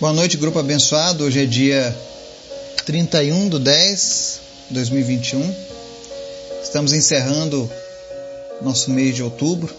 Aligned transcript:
Boa 0.00 0.12
noite, 0.12 0.36
grupo 0.36 0.60
abençoado. 0.60 1.24
Hoje 1.24 1.42
é 1.42 1.44
dia 1.44 1.92
31 2.86 3.48
de 3.48 3.58
10 3.58 4.40
de 4.68 4.74
2021. 4.74 5.54
Estamos 6.62 6.92
encerrando 6.92 7.68
nosso 8.62 8.92
mês 8.92 9.16
de 9.16 9.24
outubro. 9.24 9.74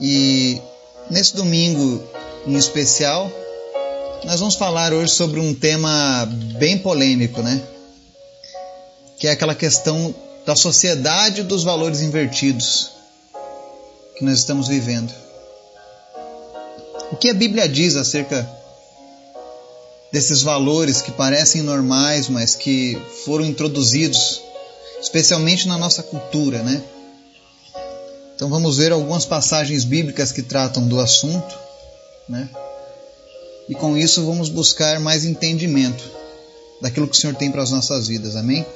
E 0.00 0.60
nesse 1.08 1.36
domingo 1.36 2.02
em 2.44 2.56
especial, 2.56 3.30
nós 4.24 4.40
vamos 4.40 4.56
falar 4.56 4.92
hoje 4.92 5.12
sobre 5.12 5.38
um 5.38 5.54
tema 5.54 6.26
bem 6.58 6.76
polêmico, 6.76 7.40
né? 7.40 7.62
Que 9.16 9.28
é 9.28 9.30
aquela 9.30 9.54
questão 9.54 10.12
da 10.44 10.56
sociedade 10.56 11.44
dos 11.44 11.62
valores 11.62 12.00
invertidos 12.00 12.90
que 14.16 14.24
nós 14.24 14.38
estamos 14.38 14.66
vivendo. 14.66 15.14
O 17.12 17.16
que 17.16 17.30
a 17.30 17.34
Bíblia 17.34 17.68
diz 17.68 17.94
acerca 17.94 18.60
desses 20.12 20.42
valores 20.42 21.00
que 21.00 21.10
parecem 21.10 21.62
normais, 21.62 22.28
mas 22.28 22.54
que 22.54 23.00
foram 23.24 23.46
introduzidos, 23.46 24.42
especialmente 25.00 25.66
na 25.66 25.78
nossa 25.78 26.02
cultura, 26.02 26.62
né? 26.62 26.82
Então 28.36 28.50
vamos 28.50 28.76
ver 28.76 28.92
algumas 28.92 29.24
passagens 29.24 29.84
bíblicas 29.84 30.30
que 30.30 30.42
tratam 30.42 30.86
do 30.86 31.00
assunto, 31.00 31.58
né? 32.28 32.48
E 33.68 33.74
com 33.74 33.96
isso 33.96 34.26
vamos 34.26 34.50
buscar 34.50 35.00
mais 35.00 35.24
entendimento 35.24 36.04
daquilo 36.80 37.08
que 37.08 37.16
o 37.16 37.18
Senhor 37.18 37.34
tem 37.34 37.50
para 37.50 37.62
as 37.62 37.70
nossas 37.70 38.06
vidas, 38.08 38.36
amém? 38.36 38.66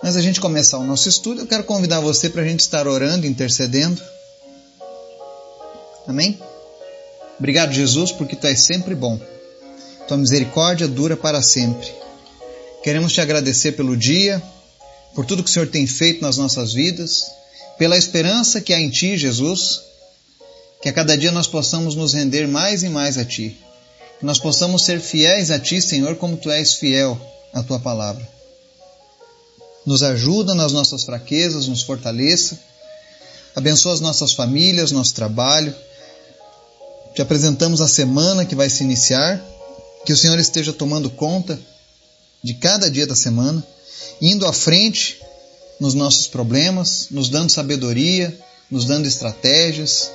Mas 0.00 0.14
a 0.14 0.22
gente 0.22 0.40
começar 0.40 0.78
o 0.78 0.84
nosso 0.84 1.08
estudo, 1.08 1.40
eu 1.40 1.46
quero 1.46 1.64
convidar 1.64 1.98
você 1.98 2.28
para 2.28 2.42
a 2.42 2.44
gente 2.44 2.60
estar 2.60 2.86
orando, 2.86 3.26
intercedendo. 3.26 4.00
Amém? 6.06 6.38
Obrigado, 7.36 7.72
Jesus, 7.72 8.12
porque 8.12 8.36
tu 8.36 8.46
és 8.46 8.60
sempre 8.60 8.94
bom. 8.94 9.18
Tua 10.08 10.16
misericórdia 10.16 10.88
dura 10.88 11.18
para 11.18 11.42
sempre. 11.42 11.86
Queremos 12.82 13.12
te 13.12 13.20
agradecer 13.20 13.72
pelo 13.72 13.94
dia, 13.94 14.42
por 15.14 15.26
tudo 15.26 15.44
que 15.44 15.50
o 15.50 15.52
Senhor 15.52 15.68
tem 15.68 15.86
feito 15.86 16.22
nas 16.22 16.38
nossas 16.38 16.72
vidas, 16.72 17.26
pela 17.76 17.94
esperança 17.94 18.58
que 18.62 18.72
há 18.72 18.80
em 18.80 18.88
Ti, 18.88 19.18
Jesus, 19.18 19.82
que 20.80 20.88
a 20.88 20.92
cada 20.94 21.14
dia 21.16 21.30
nós 21.30 21.46
possamos 21.46 21.94
nos 21.94 22.14
render 22.14 22.48
mais 22.48 22.82
e 22.82 22.88
mais 22.88 23.18
a 23.18 23.24
Ti, 23.24 23.54
que 24.18 24.24
nós 24.24 24.38
possamos 24.38 24.82
ser 24.82 24.98
fiéis 24.98 25.50
a 25.50 25.58
Ti, 25.58 25.82
Senhor, 25.82 26.16
como 26.16 26.38
Tu 26.38 26.50
és 26.50 26.72
fiel 26.72 27.20
à 27.52 27.62
Tua 27.62 27.78
palavra. 27.78 28.26
Nos 29.84 30.02
ajuda 30.02 30.54
nas 30.54 30.72
nossas 30.72 31.04
fraquezas, 31.04 31.68
nos 31.68 31.82
fortaleça, 31.82 32.58
abençoa 33.54 33.92
as 33.92 34.00
nossas 34.00 34.32
famílias, 34.32 34.90
nosso 34.90 35.12
trabalho. 35.12 35.74
Te 37.14 37.20
apresentamos 37.20 37.82
a 37.82 37.88
semana 37.88 38.46
que 38.46 38.54
vai 38.54 38.70
se 38.70 38.82
iniciar 38.82 39.57
que 40.04 40.12
o 40.12 40.16
Senhor 40.16 40.38
esteja 40.38 40.72
tomando 40.72 41.10
conta 41.10 41.58
de 42.42 42.54
cada 42.54 42.90
dia 42.90 43.06
da 43.06 43.14
semana, 43.14 43.64
indo 44.20 44.46
à 44.46 44.52
frente 44.52 45.20
nos 45.80 45.94
nossos 45.94 46.26
problemas, 46.26 47.08
nos 47.10 47.28
dando 47.28 47.50
sabedoria, 47.50 48.36
nos 48.70 48.84
dando 48.84 49.06
estratégias 49.06 50.10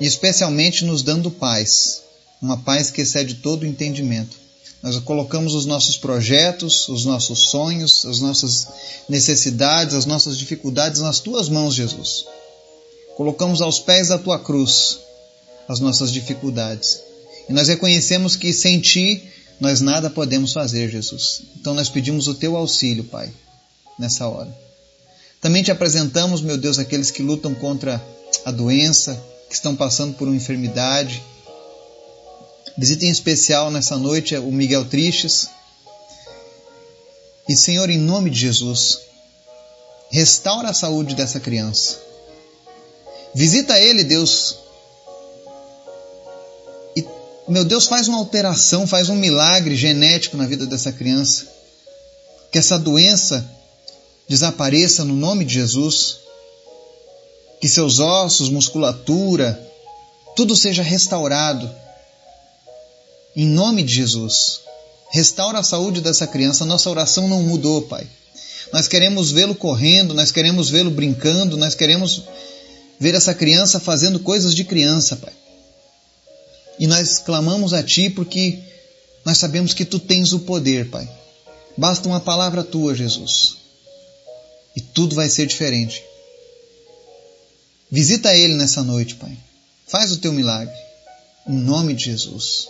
e 0.00 0.06
especialmente 0.06 0.84
nos 0.84 1.02
dando 1.02 1.30
paz, 1.30 2.02
uma 2.40 2.56
paz 2.58 2.90
que 2.90 3.02
excede 3.02 3.34
todo 3.34 3.62
o 3.62 3.66
entendimento. 3.66 4.36
Nós 4.82 4.98
colocamos 4.98 5.54
os 5.54 5.64
nossos 5.64 5.96
projetos, 5.96 6.88
os 6.88 7.06
nossos 7.06 7.50
sonhos, 7.50 8.04
as 8.04 8.20
nossas 8.20 8.68
necessidades, 9.08 9.94
as 9.94 10.04
nossas 10.04 10.36
dificuldades 10.36 11.00
nas 11.00 11.20
tuas 11.20 11.48
mãos, 11.48 11.74
Jesus. 11.74 12.26
Colocamos 13.16 13.62
aos 13.62 13.78
pés 13.78 14.08
da 14.08 14.18
tua 14.18 14.38
cruz 14.38 14.98
as 15.66 15.80
nossas 15.80 16.12
dificuldades 16.12 17.00
e 17.48 17.52
nós 17.52 17.68
reconhecemos 17.68 18.36
que 18.36 18.52
sem 18.52 18.80
Ti 18.80 19.22
nós 19.60 19.80
nada 19.80 20.10
podemos 20.10 20.52
fazer, 20.52 20.90
Jesus. 20.90 21.42
Então 21.56 21.74
nós 21.74 21.88
pedimos 21.88 22.26
o 22.26 22.34
Teu 22.34 22.56
auxílio, 22.56 23.04
Pai, 23.04 23.32
nessa 23.98 24.26
hora. 24.26 24.54
Também 25.40 25.62
te 25.62 25.70
apresentamos, 25.70 26.40
meu 26.40 26.56
Deus, 26.56 26.78
aqueles 26.78 27.10
que 27.10 27.22
lutam 27.22 27.54
contra 27.54 28.02
a 28.44 28.50
doença, 28.50 29.22
que 29.48 29.54
estão 29.54 29.76
passando 29.76 30.14
por 30.14 30.26
uma 30.26 30.36
enfermidade. 30.36 31.22
Visita 32.76 33.04
em 33.04 33.10
especial 33.10 33.70
nessa 33.70 33.96
noite 33.96 34.36
o 34.36 34.50
Miguel 34.50 34.86
Tristes. 34.86 35.48
E, 37.48 37.54
Senhor, 37.54 37.90
em 37.90 37.98
nome 37.98 38.30
de 38.30 38.40
Jesus, 38.40 39.00
restaura 40.10 40.70
a 40.70 40.74
saúde 40.74 41.14
dessa 41.14 41.38
criança. 41.38 41.98
Visita 43.34 43.78
ele, 43.78 44.02
Deus, 44.02 44.56
meu 47.48 47.64
Deus, 47.64 47.86
faz 47.86 48.08
uma 48.08 48.18
alteração, 48.18 48.86
faz 48.86 49.08
um 49.08 49.16
milagre 49.16 49.76
genético 49.76 50.36
na 50.36 50.46
vida 50.46 50.66
dessa 50.66 50.90
criança. 50.90 51.46
Que 52.50 52.58
essa 52.58 52.78
doença 52.78 53.44
desapareça 54.28 55.04
no 55.04 55.14
nome 55.14 55.44
de 55.44 55.54
Jesus. 55.54 56.18
Que 57.60 57.68
seus 57.68 57.98
ossos, 57.98 58.48
musculatura, 58.48 59.60
tudo 60.34 60.56
seja 60.56 60.82
restaurado. 60.82 61.70
Em 63.36 63.46
nome 63.46 63.82
de 63.82 63.94
Jesus. 63.94 64.60
Restaura 65.10 65.58
a 65.58 65.62
saúde 65.62 66.00
dessa 66.00 66.26
criança. 66.26 66.64
Nossa 66.64 66.88
oração 66.88 67.28
não 67.28 67.42
mudou, 67.42 67.82
Pai. 67.82 68.06
Nós 68.72 68.88
queremos 68.88 69.30
vê-lo 69.30 69.54
correndo, 69.54 70.14
nós 70.14 70.32
queremos 70.32 70.70
vê-lo 70.70 70.90
brincando, 70.90 71.56
nós 71.56 71.74
queremos 71.74 72.22
ver 72.98 73.14
essa 73.14 73.34
criança 73.34 73.78
fazendo 73.78 74.18
coisas 74.18 74.54
de 74.54 74.64
criança, 74.64 75.16
Pai. 75.16 75.32
E 76.78 76.86
nós 76.86 77.18
clamamos 77.18 77.72
a 77.72 77.82
Ti 77.82 78.10
porque 78.10 78.58
nós 79.24 79.38
sabemos 79.38 79.72
que 79.72 79.84
Tu 79.84 79.98
tens 79.98 80.32
o 80.32 80.40
poder, 80.40 80.90
Pai. 80.90 81.08
Basta 81.76 82.08
uma 82.08 82.20
palavra 82.20 82.62
Tua, 82.62 82.94
Jesus. 82.94 83.56
E 84.76 84.80
tudo 84.80 85.14
vai 85.14 85.28
ser 85.28 85.46
diferente. 85.46 86.02
Visita 87.90 88.34
Ele 88.34 88.54
nessa 88.54 88.82
noite, 88.82 89.14
Pai. 89.14 89.36
Faz 89.86 90.12
o 90.12 90.18
Teu 90.18 90.32
milagre. 90.32 90.74
Em 91.48 91.54
nome 91.54 91.94
de 91.94 92.06
Jesus. 92.06 92.68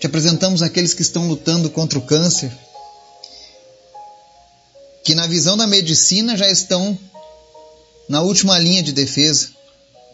Te 0.00 0.06
apresentamos 0.06 0.62
aqueles 0.62 0.94
que 0.94 1.02
estão 1.02 1.28
lutando 1.28 1.70
contra 1.70 1.96
o 1.96 2.02
câncer, 2.02 2.50
que 5.04 5.14
na 5.14 5.28
visão 5.28 5.56
da 5.56 5.66
medicina 5.66 6.36
já 6.36 6.50
estão 6.50 6.98
na 8.08 8.20
última 8.20 8.58
linha 8.58 8.82
de 8.82 8.92
defesa, 8.92 9.50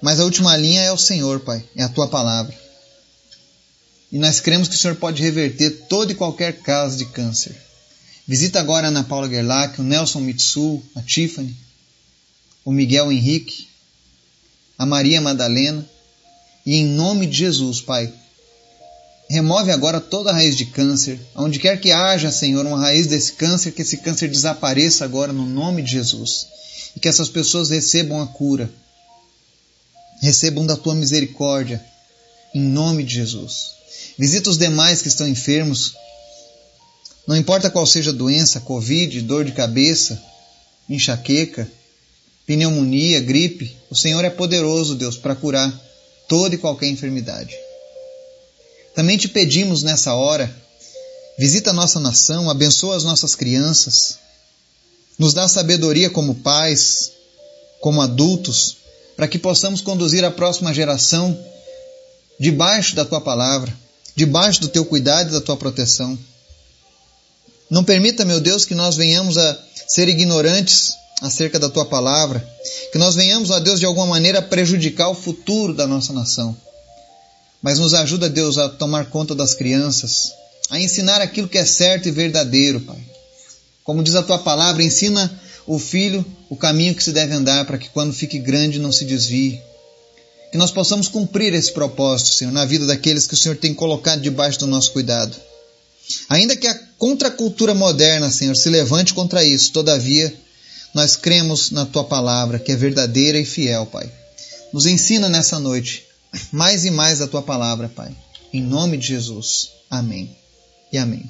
mas 0.03 0.21
a 0.21 0.25
última 0.25 0.57
linha 0.57 0.83
é 0.83 0.93
o 0.93 0.99
Senhor, 0.99 1.41
Pai, 1.41 1.65
é 1.75 1.83
a 1.83 1.89
tua 1.89 2.07
palavra. 2.07 2.55
E 4.11 4.19
nós 4.19 4.41
cremos 4.41 4.69
que 4.69 4.75
o 4.75 4.79
Senhor 4.79 4.97
pode 4.97 5.23
reverter 5.23 5.87
todo 5.89 6.11
e 6.13 6.15
qualquer 6.15 6.61
caso 6.61 6.97
de 6.97 7.05
câncer. 7.07 7.55
Visita 8.27 8.61
agora 8.61 8.87
a 8.87 8.91
Ana 8.91 9.05
Paula 9.05 9.29
Gerlach, 9.29 9.81
o 9.81 9.85
Nelson 9.85 10.21
Mitsu, 10.21 10.83
a 10.95 11.03
Tiffany, 11.03 11.55
o 12.65 12.73
Miguel 12.73 13.13
Henrique, 13.13 13.69
a 14.79 14.87
Maria 14.87 15.21
Madalena. 15.21 15.85
E 16.65 16.77
em 16.77 16.85
nome 16.85 17.27
de 17.27 17.39
Jesus, 17.39 17.81
Pai, 17.81 18.13
remove 19.29 19.71
agora 19.71 20.01
toda 20.01 20.33
raiz 20.33 20.57
de 20.57 20.67
câncer. 20.67 21.19
Onde 21.35 21.59
quer 21.59 21.81
que 21.81 21.91
haja, 21.91 22.31
Senhor, 22.31 22.67
uma 22.67 22.79
raiz 22.79 23.07
desse 23.07 23.33
câncer, 23.33 23.73
que 23.73 23.83
esse 23.83 23.99
câncer 23.99 24.29
desapareça 24.29 25.05
agora 25.05 25.33
no 25.33 25.47
nome 25.47 25.83
de 25.83 25.93
Jesus. 25.93 26.47
E 26.95 27.01
que 27.01 27.09
essas 27.09 27.29
pessoas 27.29 27.71
recebam 27.71 28.21
a 28.21 28.27
cura. 28.27 28.71
Recebam 30.21 30.67
da 30.67 30.77
tua 30.77 30.95
misericórdia. 30.95 31.83
Em 32.55 32.61
nome 32.61 33.05
de 33.05 33.15
Jesus. 33.15 33.75
Visita 34.19 34.51
os 34.51 34.59
demais 34.59 35.03
que 35.03 35.09
estão 35.09 35.29
enfermos. 35.29 35.95
Não 37.27 37.37
importa 37.37 37.71
qual 37.71 37.87
seja 37.87 38.11
a 38.11 38.15
doença, 38.15 38.61
Covid, 38.61 39.21
dor 39.23 39.45
de 39.45 39.53
cabeça, 39.53 40.21
enxaqueca, 40.89 41.71
pneumonia, 42.47 43.21
gripe, 43.21 43.77
o 43.91 43.95
Senhor 43.95 44.25
é 44.25 44.31
poderoso, 44.31 44.95
Deus, 44.95 45.17
para 45.17 45.35
curar 45.35 45.73
toda 46.27 46.55
e 46.55 46.59
qualquer 46.59 46.89
enfermidade. 46.89 47.55
Também 48.95 49.19
te 49.19 49.29
pedimos 49.29 49.83
nessa 49.83 50.15
hora, 50.15 50.51
visita 51.39 51.71
a 51.71 51.75
nossa 51.75 52.01
nação, 52.01 52.49
abençoa 52.49 52.97
as 52.97 53.05
nossas 53.05 53.35
crianças, 53.35 54.19
nos 55.19 55.35
dá 55.35 55.47
sabedoria 55.47 56.09
como 56.09 56.37
pais, 56.37 57.13
como 57.81 58.01
adultos, 58.01 58.79
para 59.15 59.29
que 59.29 59.39
possamos 59.39 59.81
conduzir 59.81 60.25
a 60.25 60.31
próxima 60.31 60.73
geração 60.73 61.39
debaixo 62.39 62.95
da 62.95 63.05
tua 63.05 63.21
palavra 63.21 63.73
debaixo 64.19 64.61
do 64.61 64.69
teu 64.69 64.85
cuidado 64.85 65.29
e 65.29 65.33
da 65.33 65.41
tua 65.41 65.57
proteção. 65.57 66.19
Não 67.71 67.85
permita, 67.85 68.25
meu 68.25 68.41
Deus, 68.41 68.65
que 68.65 68.75
nós 68.75 68.97
venhamos 68.97 69.39
a 69.39 69.57
ser 69.87 70.09
ignorantes 70.09 70.93
acerca 71.23 71.57
da 71.57 71.69
tua 71.69 71.85
palavra, 71.85 72.45
que 72.91 72.99
nós 72.99 73.15
venhamos, 73.15 73.51
ó 73.51 73.61
Deus, 73.61 73.79
de 73.79 73.87
alguma 73.87 74.07
maneira 74.07 74.43
prejudicar 74.43 75.09
o 75.09 75.15
futuro 75.15 75.73
da 75.73 75.87
nossa 75.87 76.13
nação. 76.13 76.57
Mas 77.63 77.79
nos 77.79 77.95
ajuda, 77.95 78.29
Deus, 78.29 78.59
a 78.59 78.69
tomar 78.69 79.07
conta 79.07 79.37
das 79.37 79.55
crianças, 79.55 80.33
a 80.69 80.81
ensinar 80.81 81.21
aquilo 81.21 81.49
que 81.49 81.59
é 81.59 81.65
certo 81.65 82.09
e 82.09 82.11
verdadeiro, 82.11 82.81
Pai. 82.81 82.99
Como 83.85 84.03
diz 84.03 84.17
a 84.17 84.23
tua 84.23 84.39
palavra, 84.41 84.83
ensina 84.83 85.31
o 85.65 85.79
filho 85.79 86.27
o 86.51 86.57
caminho 86.57 86.95
que 86.95 87.05
se 87.05 87.13
deve 87.13 87.35
andar 87.35 87.67
para 87.67 87.79
que 87.79 87.89
quando 87.91 88.13
fique 88.13 88.39
grande 88.39 88.81
não 88.81 88.91
se 88.91 89.05
desvie. 89.05 89.61
Que 90.51 90.59
nós 90.59 90.71
possamos 90.71 91.09
cumprir 91.09 91.53
esse 91.55 91.73
propósito, 91.73 92.35
Senhor, 92.35 92.53
na 92.53 92.65
vida 92.65 92.87
daqueles 92.87 93.27
que 93.27 93.35
o 93.35 93.37
Senhor 93.37 93.57
tem 93.57 93.75
colocado 93.75 94.21
debaixo 94.21 94.59
do 94.59 94.67
nosso 94.67 94.93
cuidado. 94.93 95.37
Ainda 96.29 96.57
que 96.57 96.67
a 96.67 96.75
contracultura 96.97 97.75
moderna, 97.75 98.31
Senhor, 98.31 98.57
se 98.57 98.71
levante 98.71 99.13
contra 99.13 99.45
isso, 99.45 99.73
todavia, 99.73 100.35
nós 100.95 101.17
cremos 101.17 101.71
na 101.71 101.85
tua 101.85 102.05
palavra, 102.05 102.59
que 102.59 102.73
é 102.73 102.77
verdadeira 102.77 103.39
e 103.39 103.45
fiel, 103.45 103.85
Pai. 103.87 104.11
Nos 104.73 104.87
ensina 104.87 105.29
nessa 105.29 105.59
noite 105.59 106.07
mais 106.53 106.85
e 106.85 106.91
mais 106.91 107.21
a 107.21 107.27
tua 107.27 107.43
palavra, 107.43 107.89
Pai. 107.89 108.11
Em 108.53 108.63
nome 108.63 108.97
de 108.97 109.09
Jesus. 109.09 109.71
Amém. 109.91 110.35
E 110.93 110.99
amém. 110.99 111.29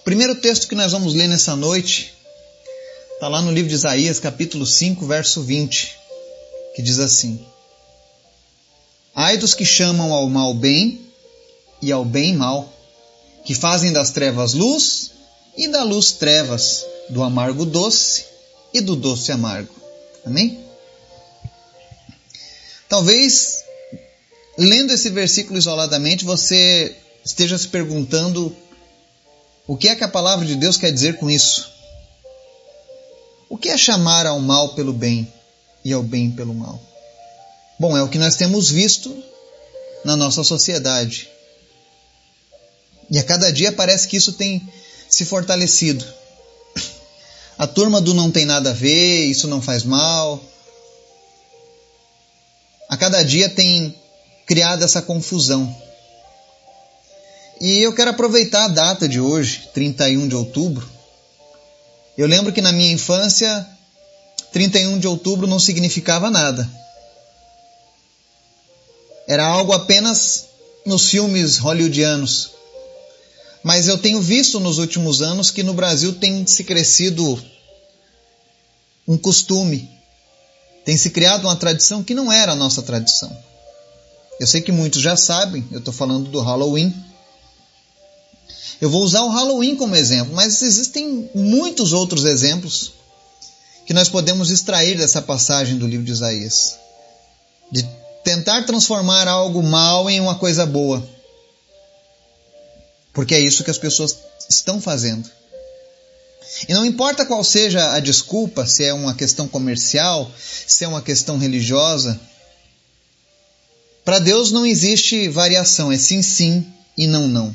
O 0.00 0.04
primeiro 0.04 0.34
texto 0.36 0.68
que 0.68 0.74
nós 0.74 0.92
vamos 0.92 1.14
ler 1.14 1.28
nessa 1.28 1.56
noite 1.56 2.14
está 3.14 3.28
lá 3.28 3.40
no 3.40 3.52
livro 3.52 3.68
de 3.68 3.74
Isaías, 3.74 4.20
capítulo 4.20 4.66
5, 4.66 5.06
verso 5.06 5.42
20, 5.42 5.96
que 6.76 6.82
diz 6.82 6.98
assim: 6.98 7.42
Ai 9.14 9.38
dos 9.38 9.54
que 9.54 9.64
chamam 9.64 10.12
ao 10.12 10.28
mal 10.28 10.52
bem 10.52 11.00
e 11.80 11.90
ao 11.90 12.04
bem 12.04 12.36
mal, 12.36 12.70
que 13.46 13.54
fazem 13.54 13.94
das 13.94 14.10
trevas 14.10 14.52
luz 14.52 15.12
e 15.56 15.68
da 15.68 15.82
luz 15.82 16.12
trevas, 16.12 16.84
do 17.08 17.22
amargo 17.22 17.64
doce 17.64 18.26
e 18.74 18.82
do 18.82 18.94
doce 18.94 19.32
amargo. 19.32 19.74
Amém? 20.22 20.62
Talvez, 22.90 23.64
lendo 24.58 24.92
esse 24.92 25.08
versículo 25.08 25.58
isoladamente, 25.58 26.26
você 26.26 26.94
esteja 27.24 27.56
se 27.56 27.68
perguntando 27.68 28.54
o 29.66 29.78
que 29.78 29.88
é 29.88 29.96
que 29.96 30.04
a 30.04 30.08
palavra 30.08 30.44
de 30.44 30.56
Deus 30.56 30.76
quer 30.76 30.92
dizer 30.92 31.16
com 31.16 31.30
isso. 31.30 31.72
O 33.48 33.56
que 33.56 33.70
é 33.70 33.78
chamar 33.78 34.26
ao 34.26 34.40
mal 34.40 34.74
pelo 34.74 34.92
bem 34.92 35.32
e 35.86 35.92
ao 35.92 36.02
bem 36.02 36.32
pelo 36.32 36.52
mal? 36.52 36.82
Bom, 37.78 37.96
é 37.96 38.02
o 38.02 38.08
que 38.08 38.18
nós 38.18 38.34
temos 38.34 38.68
visto 38.68 39.16
na 40.04 40.16
nossa 40.16 40.42
sociedade. 40.42 41.28
E 43.08 43.20
a 43.20 43.22
cada 43.22 43.52
dia 43.52 43.70
parece 43.70 44.08
que 44.08 44.16
isso 44.16 44.32
tem 44.32 44.68
se 45.08 45.24
fortalecido. 45.24 46.04
A 47.56 47.68
turma 47.68 48.00
do 48.00 48.14
não 48.14 48.32
tem 48.32 48.44
nada 48.44 48.70
a 48.70 48.72
ver, 48.72 49.26
isso 49.26 49.46
não 49.46 49.62
faz 49.62 49.84
mal. 49.84 50.42
A 52.88 52.96
cada 52.96 53.22
dia 53.22 53.48
tem 53.48 53.94
criado 54.44 54.82
essa 54.82 55.00
confusão. 55.00 55.72
E 57.60 57.78
eu 57.78 57.92
quero 57.94 58.10
aproveitar 58.10 58.64
a 58.64 58.68
data 58.68 59.08
de 59.08 59.20
hoje, 59.20 59.70
31 59.72 60.26
de 60.26 60.34
outubro. 60.34 60.90
Eu 62.18 62.26
lembro 62.26 62.52
que 62.52 62.60
na 62.60 62.72
minha 62.72 62.90
infância, 62.90 63.64
31 64.52 64.98
de 64.98 65.06
outubro 65.06 65.46
não 65.46 65.58
significava 65.58 66.30
nada. 66.30 66.68
Era 69.26 69.44
algo 69.44 69.72
apenas 69.72 70.46
nos 70.84 71.08
filmes 71.08 71.58
hollywoodianos. 71.58 72.50
Mas 73.62 73.88
eu 73.88 73.98
tenho 73.98 74.20
visto 74.20 74.60
nos 74.60 74.78
últimos 74.78 75.20
anos 75.20 75.50
que 75.50 75.62
no 75.62 75.74
Brasil 75.74 76.14
tem 76.14 76.46
se 76.46 76.62
crescido 76.62 77.42
um 79.08 79.18
costume, 79.18 79.90
tem 80.84 80.96
se 80.96 81.10
criado 81.10 81.44
uma 81.44 81.56
tradição 81.56 82.02
que 82.02 82.14
não 82.14 82.30
era 82.32 82.52
a 82.52 82.56
nossa 82.56 82.82
tradição. 82.82 83.36
Eu 84.38 84.46
sei 84.46 84.60
que 84.60 84.70
muitos 84.70 85.02
já 85.02 85.16
sabem, 85.16 85.66
eu 85.72 85.78
estou 85.80 85.92
falando 85.92 86.30
do 86.30 86.40
Halloween. 86.40 86.94
Eu 88.80 88.90
vou 88.90 89.02
usar 89.02 89.22
o 89.22 89.30
Halloween 89.30 89.74
como 89.76 89.96
exemplo, 89.96 90.34
mas 90.34 90.62
existem 90.62 91.28
muitos 91.34 91.92
outros 91.92 92.24
exemplos 92.24 92.92
que 93.86 93.94
nós 93.94 94.08
podemos 94.08 94.50
extrair 94.50 94.98
dessa 94.98 95.22
passagem 95.22 95.78
do 95.78 95.86
livro 95.86 96.04
de 96.04 96.10
Isaías. 96.10 96.76
De 97.70 97.88
tentar 98.24 98.64
transformar 98.64 99.28
algo 99.28 99.62
mal 99.62 100.10
em 100.10 100.20
uma 100.20 100.34
coisa 100.34 100.66
boa. 100.66 101.08
Porque 103.12 103.34
é 103.34 103.40
isso 103.40 103.62
que 103.62 103.70
as 103.70 103.78
pessoas 103.78 104.18
estão 104.50 104.80
fazendo. 104.80 105.30
E 106.68 106.74
não 106.74 106.84
importa 106.84 107.24
qual 107.24 107.44
seja 107.44 107.92
a 107.92 108.00
desculpa, 108.00 108.66
se 108.66 108.84
é 108.84 108.92
uma 108.92 109.14
questão 109.14 109.46
comercial, 109.46 110.30
se 110.36 110.84
é 110.84 110.88
uma 110.88 111.02
questão 111.02 111.38
religiosa, 111.38 112.20
para 114.04 114.18
Deus 114.18 114.50
não 114.50 114.66
existe 114.66 115.28
variação, 115.28 115.92
é 115.92 115.98
sim, 115.98 116.22
sim 116.22 116.66
e 116.96 117.06
não, 117.06 117.28
não. 117.28 117.54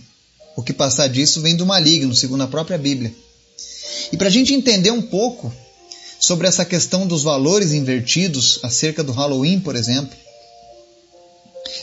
O 0.56 0.64
que 0.64 0.74
passar 0.74 1.08
disso 1.08 1.42
vem 1.42 1.56
do 1.56 1.66
maligno, 1.66 2.16
segundo 2.16 2.44
a 2.44 2.48
própria 2.48 2.78
Bíblia. 2.78 3.14
E 4.12 4.18
para 4.18 4.28
a 4.28 4.32
gente 4.32 4.54
entender 4.54 4.92
um 4.92 5.02
pouco 5.02 5.52
sobre 6.22 6.48
essa 6.48 6.64
questão 6.64 7.06
dos 7.06 7.24
valores 7.24 7.74
invertidos 7.74 8.60
acerca 8.64 9.04
do 9.04 9.12
Halloween, 9.12 9.60
por 9.60 9.76
exemplo, 9.76 10.16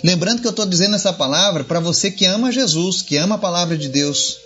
Lembrando 0.03 0.41
que 0.41 0.47
eu 0.47 0.51
estou 0.51 0.67
dizendo 0.67 0.95
essa 0.95 1.13
palavra 1.13 1.65
para 1.65 1.81
você 1.81 2.11
que 2.11 2.25
ama 2.25 2.53
Jesus, 2.53 3.03
que 3.03 3.17
ama 3.17 3.35
a 3.35 3.39
palavra 3.39 3.77
de 3.77 3.89
Deus, 3.89 4.39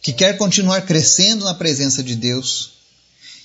que 0.00 0.12
quer 0.12 0.36
continuar 0.36 0.82
crescendo 0.82 1.44
na 1.44 1.54
presença 1.54 2.02
de 2.02 2.16
Deus. 2.16 2.70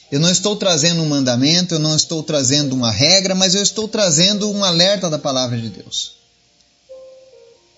Eu 0.09 0.19
não 0.19 0.31
estou 0.31 0.55
trazendo 0.55 1.01
um 1.01 1.09
mandamento, 1.09 1.75
eu 1.75 1.79
não 1.79 1.95
estou 1.95 2.23
trazendo 2.23 2.73
uma 2.73 2.91
regra, 2.91 3.35
mas 3.35 3.55
eu 3.55 3.61
estou 3.61 3.87
trazendo 3.87 4.49
um 4.49 4.63
alerta 4.63 5.09
da 5.09 5.19
palavra 5.19 5.59
de 5.59 5.69
Deus. 5.69 6.13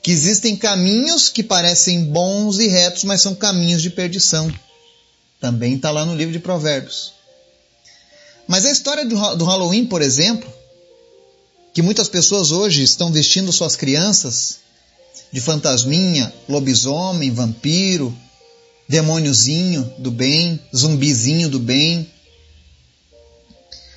Que 0.04 0.12
existem 0.12 0.56
caminhos 0.56 1.30
que 1.30 1.42
parecem 1.42 2.06
bons 2.06 2.60
e 2.60 2.68
retos, 2.68 3.04
mas 3.04 3.22
são 3.22 3.34
caminhos 3.34 3.82
de 3.82 3.90
perdição. 3.90 4.54
Também 5.42 5.76
está 5.76 5.90
lá 5.90 6.06
no 6.06 6.16
livro 6.16 6.32
de 6.32 6.40
Provérbios. 6.40 7.19
Mas 8.50 8.66
a 8.66 8.72
história 8.72 9.06
do 9.06 9.46
Halloween, 9.46 9.86
por 9.86 10.02
exemplo, 10.02 10.52
que 11.72 11.84
muitas 11.84 12.10
pessoas 12.10 12.50
hoje 12.52 12.82
estão 12.82 13.12
vestindo 13.12 13.54
suas 13.54 13.76
crianças 13.76 14.58
de 15.32 15.40
fantasminha, 15.40 16.34
lobisomem, 16.48 17.30
vampiro, 17.30 18.12
demôniozinho 18.88 19.94
do 20.00 20.10
bem, 20.10 20.60
zumbizinho 20.76 21.48
do 21.48 21.60
bem, 21.60 22.12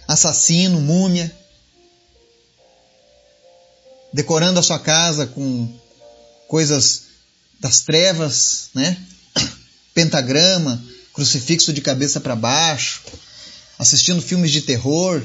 assassino, 0.07 0.83
múmia, 0.83 1.35
decorando 4.13 4.61
a 4.61 4.63
sua 4.63 4.79
casa 4.79 5.27
com 5.27 5.67
coisas 6.47 7.05
das 7.59 7.81
trevas, 7.81 8.69
né? 8.75 8.99
Pentagrama, 9.95 10.85
crucifixo 11.15 11.73
de 11.73 11.81
cabeça 11.81 12.21
para 12.21 12.37
baixo, 12.37 13.01
assistindo 13.83 14.23
filmes 14.23 14.53
de 14.53 14.63
terror, 14.63 15.21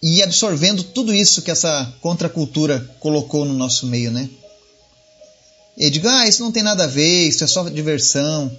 e 0.00 0.22
absorvendo 0.22 0.82
tudo 0.82 1.12
isso 1.12 1.42
que 1.42 1.50
essa 1.50 1.92
contracultura 2.00 2.80
colocou 3.00 3.44
no 3.44 3.52
nosso 3.52 3.86
meio, 3.86 4.10
né? 4.10 4.28
E 5.76 5.90
digo, 5.90 6.08
ah, 6.08 6.26
isso 6.26 6.42
não 6.42 6.52
tem 6.52 6.62
nada 6.62 6.84
a 6.84 6.86
ver, 6.86 7.28
isso 7.28 7.42
é 7.42 7.46
só 7.46 7.68
diversão. 7.68 8.50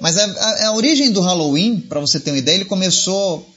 Mas 0.00 0.16
a, 0.16 0.24
a, 0.24 0.66
a 0.66 0.72
origem 0.72 1.10
do 1.10 1.20
Halloween, 1.20 1.80
para 1.80 2.00
você 2.00 2.18
ter 2.18 2.30
uma 2.30 2.38
ideia, 2.38 2.56
ele 2.56 2.64
começou 2.64 3.48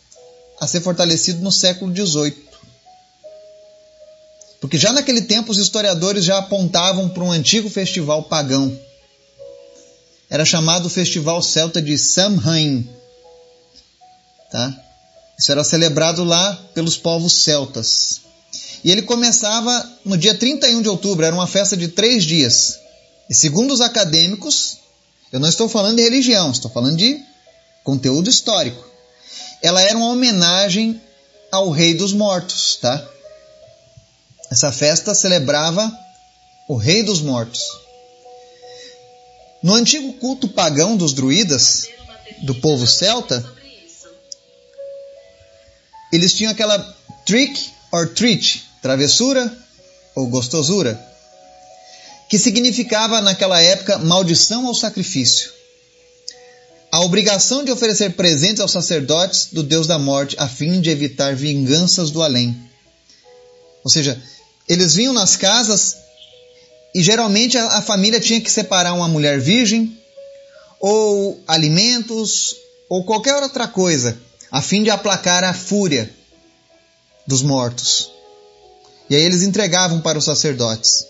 a 0.59 0.67
ser 0.67 0.81
fortalecido 0.81 1.41
no 1.41 1.51
século 1.51 1.95
XVIII. 1.95 2.35
Porque 4.59 4.77
já 4.77 4.91
naquele 4.91 5.21
tempo 5.21 5.51
os 5.51 5.57
historiadores 5.57 6.23
já 6.23 6.37
apontavam 6.37 7.09
para 7.09 7.23
um 7.23 7.31
antigo 7.31 7.69
festival 7.69 8.23
pagão. 8.23 8.77
Era 10.29 10.45
chamado 10.45 10.85
o 10.85 10.89
Festival 10.89 11.41
Celta 11.41 11.81
de 11.81 11.97
Samhain. 11.97 12.87
Tá? 14.51 14.73
Isso 15.37 15.51
era 15.51 15.63
celebrado 15.63 16.23
lá 16.23 16.59
pelos 16.73 16.97
povos 16.97 17.43
celtas. 17.43 18.21
E 18.83 18.91
ele 18.91 19.01
começava 19.01 19.89
no 20.03 20.17
dia 20.17 20.35
31 20.35 20.81
de 20.81 20.89
outubro, 20.89 21.25
era 21.25 21.35
uma 21.35 21.47
festa 21.47 21.75
de 21.77 21.89
três 21.89 22.23
dias. 22.23 22.79
E 23.29 23.33
segundo 23.33 23.73
os 23.73 23.81
acadêmicos, 23.81 24.77
eu 25.31 25.39
não 25.39 25.47
estou 25.47 25.69
falando 25.69 25.97
de 25.97 26.03
religião, 26.03 26.51
estou 26.51 26.71
falando 26.71 26.97
de 26.97 27.21
conteúdo 27.83 28.29
histórico. 28.29 28.83
Ela 29.61 29.81
era 29.81 29.97
uma 29.97 30.09
homenagem 30.09 31.01
ao 31.51 31.69
Rei 31.69 31.93
dos 31.93 32.13
Mortos, 32.13 32.77
tá? 32.81 33.05
Essa 34.49 34.71
festa 34.71 35.13
celebrava 35.13 35.91
o 36.67 36.75
Rei 36.75 37.03
dos 37.03 37.21
Mortos. 37.21 37.61
No 39.61 39.73
antigo 39.73 40.13
culto 40.13 40.47
pagão 40.47 40.95
dos 40.95 41.13
druidas, 41.13 41.87
do 42.43 42.55
povo 42.55 42.87
celta, 42.87 43.45
eles 46.11 46.33
tinham 46.33 46.51
aquela 46.51 46.79
trick 47.25 47.71
or 47.91 48.07
treat, 48.07 48.63
travessura 48.81 49.55
ou 50.15 50.27
gostosura, 50.27 50.99
que 52.29 52.37
significava 52.37 53.21
naquela 53.21 53.61
época 53.61 53.97
maldição 53.97 54.67
ao 54.67 54.75
sacrifício. 54.75 55.51
A 56.91 57.01
obrigação 57.01 57.63
de 57.63 57.71
oferecer 57.71 58.13
presentes 58.13 58.61
aos 58.61 58.71
sacerdotes 58.71 59.49
do 59.51 59.61
Deus 59.61 59.85
da 59.85 59.99
morte 59.99 60.35
a 60.39 60.47
fim 60.47 60.81
de 60.81 60.89
evitar 60.89 61.35
vinganças 61.35 62.09
do 62.09 62.23
além. 62.23 62.59
Ou 63.83 63.91
seja, 63.91 64.19
eles 64.67 64.95
vinham 64.95 65.13
nas 65.13 65.35
casas 65.35 65.97
e 66.93 67.01
geralmente 67.03 67.57
a, 67.57 67.77
a 67.77 67.81
família 67.81 68.19
tinha 68.19 68.41
que 68.41 68.51
separar 68.51 68.93
uma 68.93 69.07
mulher 69.07 69.39
virgem 69.39 69.95
ou 70.79 71.39
alimentos 71.47 72.55
ou 72.89 73.03
qualquer 73.03 73.35
outra 73.35 73.67
coisa 73.67 74.19
a 74.51 74.61
fim 74.61 74.83
de 74.83 74.89
aplacar 74.89 75.43
a 75.43 75.53
fúria 75.53 76.09
dos 77.25 77.41
mortos. 77.41 78.11
E 79.09 79.15
aí 79.15 79.21
eles 79.21 79.41
entregavam 79.41 80.01
para 80.01 80.17
os 80.17 80.25
sacerdotes. 80.25 81.05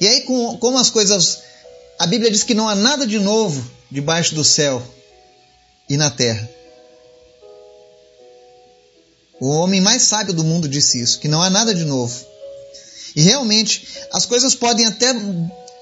E 0.00 0.06
aí, 0.06 0.22
como 0.22 0.78
as 0.78 0.90
coisas. 0.90 1.42
A 1.96 2.06
Bíblia 2.06 2.30
diz 2.30 2.42
que 2.42 2.54
não 2.54 2.68
há 2.68 2.74
nada 2.74 3.06
de 3.06 3.20
novo 3.20 3.64
debaixo 3.88 4.34
do 4.34 4.42
céu 4.42 4.82
e 5.88 5.96
na 5.96 6.10
terra. 6.10 6.48
O 9.40 9.48
homem 9.48 9.80
mais 9.80 10.02
sábio 10.02 10.34
do 10.34 10.42
mundo 10.42 10.68
disse 10.68 11.00
isso, 11.00 11.20
que 11.20 11.28
não 11.28 11.40
há 11.40 11.50
nada 11.50 11.74
de 11.74 11.84
novo. 11.84 12.24
E 13.14 13.22
realmente, 13.22 13.86
as 14.12 14.26
coisas 14.26 14.54
podem 14.54 14.86
até 14.86 15.14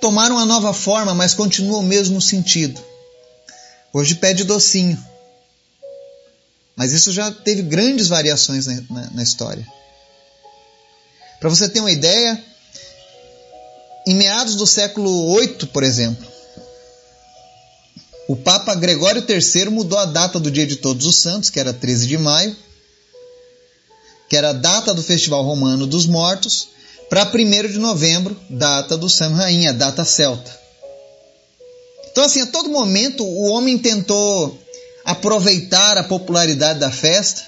tomar 0.00 0.30
uma 0.30 0.44
nova 0.44 0.74
forma, 0.74 1.14
mas 1.14 1.32
continuam 1.32 1.80
o 1.80 1.86
mesmo 1.86 2.20
sentido. 2.20 2.78
Hoje 3.92 4.16
pede 4.16 4.44
docinho. 4.44 5.02
Mas 6.76 6.92
isso 6.92 7.12
já 7.12 7.30
teve 7.30 7.62
grandes 7.62 8.08
variações 8.08 8.66
na, 8.66 8.82
na, 8.90 9.10
na 9.10 9.22
história. 9.22 9.66
Para 11.38 11.50
você 11.50 11.68
ter 11.68 11.80
uma 11.80 11.90
ideia, 11.90 12.42
em 14.06 14.14
meados 14.14 14.56
do 14.56 14.66
século 14.66 15.36
VIII, 15.38 15.66
por 15.66 15.82
exemplo, 15.82 16.26
o 18.28 18.36
Papa 18.36 18.74
Gregório 18.74 19.24
III 19.28 19.70
mudou 19.70 19.98
a 19.98 20.06
data 20.06 20.38
do 20.38 20.50
Dia 20.50 20.66
de 20.66 20.76
Todos 20.76 21.06
os 21.06 21.16
Santos, 21.16 21.50
que 21.50 21.60
era 21.60 21.72
13 21.72 22.06
de 22.06 22.16
maio, 22.16 22.56
que 24.28 24.36
era 24.36 24.50
a 24.50 24.54
data 24.54 24.94
do 24.94 25.02
Festival 25.02 25.42
Romano 25.42 25.86
dos 25.86 26.06
Mortos, 26.06 26.68
para 27.10 27.26
1 27.26 27.72
de 27.72 27.78
novembro, 27.78 28.34
data 28.48 28.96
do 28.96 29.10
Samhain, 29.10 29.66
a 29.66 29.72
data 29.72 30.04
celta. 30.04 30.58
Então, 32.10 32.24
assim, 32.24 32.40
a 32.40 32.46
todo 32.46 32.70
momento 32.70 33.24
o 33.24 33.50
homem 33.50 33.76
tentou 33.76 34.58
aproveitar 35.04 35.98
a 35.98 36.04
popularidade 36.04 36.78
da 36.78 36.90
festa 36.90 37.42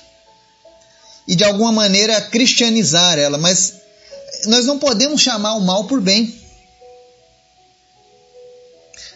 e 1.26 1.34
de 1.34 1.44
alguma 1.44 1.72
maneira 1.72 2.20
cristianizar 2.20 3.18
ela, 3.18 3.38
mas 3.38 3.74
nós 4.46 4.66
não 4.66 4.78
podemos 4.78 5.20
chamar 5.20 5.54
o 5.54 5.60
mal 5.60 5.84
por 5.84 6.00
bem. 6.00 6.34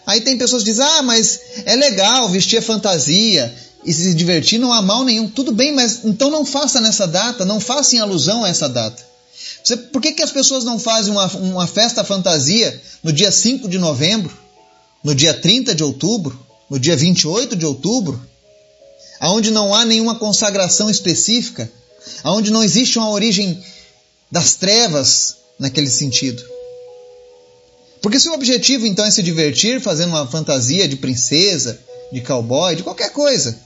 Aí 0.06 0.22
tem 0.22 0.38
pessoas 0.38 0.62
que 0.62 0.70
dizem: 0.70 0.86
ah, 0.86 1.02
mas 1.02 1.40
é 1.66 1.76
legal 1.76 2.28
vestir 2.30 2.58
a 2.58 2.62
fantasia 2.62 3.54
e 3.84 3.92
se 3.92 4.14
divertir, 4.14 4.58
não 4.58 4.72
há 4.72 4.80
mal 4.80 5.04
nenhum. 5.04 5.28
Tudo 5.28 5.52
bem, 5.52 5.72
mas 5.72 6.04
então 6.04 6.30
não 6.30 6.44
faça 6.44 6.80
nessa 6.80 7.06
data, 7.06 7.44
não 7.44 7.60
faça 7.60 7.96
em 7.96 7.98
alusão 7.98 8.44
a 8.44 8.48
essa 8.48 8.68
data. 8.68 9.06
Você, 9.62 9.76
por 9.76 10.00
que, 10.00 10.12
que 10.12 10.22
as 10.22 10.32
pessoas 10.32 10.64
não 10.64 10.78
fazem 10.78 11.12
uma, 11.12 11.26
uma 11.36 11.66
festa 11.66 12.02
fantasia 12.02 12.80
no 13.02 13.12
dia 13.12 13.30
5 13.30 13.68
de 13.68 13.78
novembro, 13.78 14.36
no 15.04 15.14
dia 15.14 15.34
30 15.34 15.74
de 15.74 15.84
outubro, 15.84 16.38
no 16.70 16.78
dia 16.78 16.96
28 16.96 17.54
de 17.54 17.66
outubro, 17.66 18.27
aonde 19.20 19.50
não 19.50 19.74
há 19.74 19.84
nenhuma 19.84 20.18
consagração 20.18 20.88
específica, 20.88 21.70
aonde 22.22 22.50
não 22.50 22.62
existe 22.62 22.98
uma 22.98 23.10
origem 23.10 23.62
das 24.30 24.54
trevas 24.54 25.36
naquele 25.58 25.90
sentido. 25.90 26.42
Porque 28.00 28.20
se 28.20 28.28
o 28.28 28.34
objetivo 28.34 28.86
então 28.86 29.04
é 29.04 29.10
se 29.10 29.22
divertir 29.22 29.80
fazendo 29.80 30.10
uma 30.10 30.26
fantasia 30.26 30.86
de 30.88 30.96
princesa, 30.96 31.78
de 32.12 32.20
cowboy, 32.20 32.76
de 32.76 32.82
qualquer 32.82 33.10
coisa, 33.12 33.58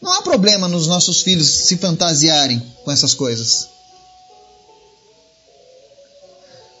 não 0.00 0.12
há 0.12 0.22
problema 0.22 0.68
nos 0.68 0.86
nossos 0.86 1.22
filhos 1.22 1.48
se 1.48 1.76
fantasiarem 1.76 2.62
com 2.84 2.92
essas 2.92 3.14
coisas. 3.14 3.68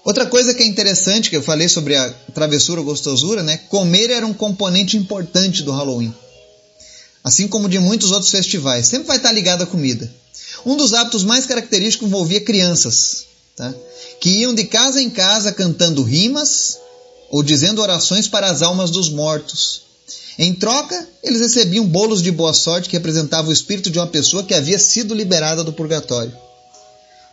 Outra 0.04 0.24
coisa 0.24 0.54
que 0.54 0.62
é 0.62 0.66
interessante, 0.66 1.28
que 1.28 1.36
eu 1.36 1.42
falei 1.42 1.68
sobre 1.68 1.96
a 1.96 2.10
travessura 2.32 2.80
ou 2.80 2.86
gostosura, 2.86 3.42
né? 3.42 3.58
Comer 3.68 4.10
era 4.10 4.26
um 4.26 4.32
componente 4.32 4.96
importante 4.96 5.62
do 5.62 5.72
Halloween. 5.72 6.14
Assim 7.28 7.46
como 7.46 7.68
de 7.68 7.78
muitos 7.78 8.10
outros 8.10 8.30
festivais. 8.30 8.86
Sempre 8.86 9.06
vai 9.06 9.18
estar 9.18 9.32
ligado 9.32 9.60
à 9.60 9.66
comida. 9.66 10.10
Um 10.64 10.78
dos 10.78 10.94
hábitos 10.94 11.24
mais 11.24 11.44
característicos 11.44 12.08
envolvia 12.08 12.40
crianças, 12.40 13.26
tá? 13.54 13.74
que 14.18 14.30
iam 14.30 14.54
de 14.54 14.64
casa 14.64 15.02
em 15.02 15.10
casa 15.10 15.52
cantando 15.52 16.02
rimas 16.02 16.78
ou 17.28 17.42
dizendo 17.42 17.82
orações 17.82 18.26
para 18.26 18.50
as 18.50 18.62
almas 18.62 18.90
dos 18.90 19.10
mortos. 19.10 19.82
Em 20.38 20.54
troca, 20.54 21.06
eles 21.22 21.42
recebiam 21.42 21.84
bolos 21.84 22.22
de 22.22 22.30
boa 22.30 22.54
sorte 22.54 22.88
que 22.88 22.96
representavam 22.96 23.50
o 23.50 23.52
espírito 23.52 23.90
de 23.90 23.98
uma 23.98 24.06
pessoa 24.06 24.42
que 24.42 24.54
havia 24.54 24.78
sido 24.78 25.14
liberada 25.14 25.62
do 25.62 25.74
purgatório. 25.74 26.34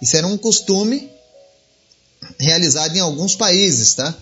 Isso 0.02 0.18
era 0.18 0.28
um 0.28 0.38
costume 0.38 1.10
realizado 2.38 2.98
em 2.98 3.00
alguns 3.00 3.34
países, 3.34 3.94
tá? 3.94 4.14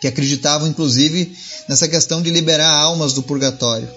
Que 0.00 0.08
acreditavam, 0.08 0.68
inclusive, 0.68 1.36
nessa 1.68 1.88
questão 1.88 2.22
de 2.22 2.30
liberar 2.30 2.72
almas 2.72 3.12
do 3.12 3.22
purgatório. 3.22 3.88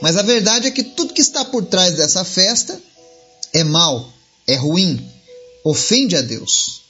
Mas 0.00 0.16
a 0.16 0.22
verdade 0.22 0.66
é 0.66 0.70
que 0.70 0.82
tudo 0.82 1.14
que 1.14 1.20
está 1.20 1.44
por 1.44 1.64
trás 1.64 1.94
dessa 1.94 2.24
festa 2.24 2.80
é 3.52 3.64
mal, 3.64 4.12
é 4.46 4.54
ruim, 4.54 5.10
ofende 5.64 6.16
a 6.16 6.22
Deus. 6.22 6.82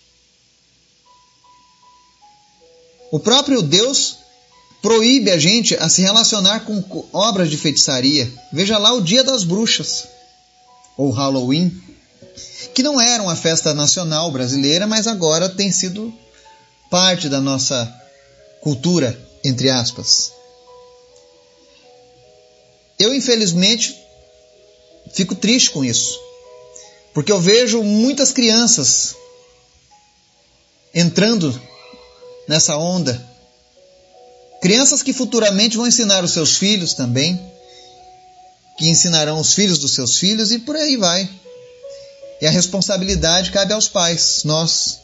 O 3.10 3.18
próprio 3.18 3.62
Deus 3.62 4.18
proíbe 4.82 5.30
a 5.30 5.38
gente 5.38 5.74
a 5.76 5.88
se 5.88 6.02
relacionar 6.02 6.60
com 6.60 7.08
obras 7.12 7.50
de 7.50 7.56
feitiçaria. 7.56 8.30
Veja 8.52 8.78
lá 8.78 8.92
o 8.92 9.00
Dia 9.00 9.24
das 9.24 9.44
Bruxas, 9.44 10.06
ou 10.96 11.10
Halloween, 11.10 11.72
que 12.74 12.82
não 12.82 13.00
era 13.00 13.22
uma 13.22 13.34
festa 13.34 13.72
nacional 13.72 14.30
brasileira, 14.30 14.86
mas 14.86 15.06
agora 15.06 15.48
tem 15.48 15.72
sido 15.72 16.12
parte 16.90 17.28
da 17.28 17.40
nossa 17.40 17.92
cultura, 18.60 19.18
entre 19.44 19.70
aspas. 19.70 20.32
Eu, 22.98 23.14
infelizmente, 23.14 23.96
fico 25.12 25.34
triste 25.34 25.70
com 25.70 25.84
isso, 25.84 26.18
porque 27.14 27.30
eu 27.30 27.40
vejo 27.40 27.82
muitas 27.82 28.32
crianças 28.32 29.14
entrando 30.92 31.60
nessa 32.48 32.76
onda. 32.76 33.26
Crianças 34.60 35.02
que 35.02 35.12
futuramente 35.12 35.76
vão 35.76 35.86
ensinar 35.86 36.24
os 36.24 36.32
seus 36.32 36.56
filhos 36.56 36.94
também, 36.94 37.40
que 38.76 38.88
ensinarão 38.88 39.38
os 39.38 39.54
filhos 39.54 39.78
dos 39.78 39.94
seus 39.94 40.18
filhos 40.18 40.50
e 40.50 40.58
por 40.58 40.74
aí 40.74 40.96
vai. 40.96 41.28
E 42.40 42.46
a 42.46 42.50
responsabilidade 42.50 43.50
cabe 43.50 43.72
aos 43.72 43.88
pais, 43.88 44.42
nós, 44.44 45.00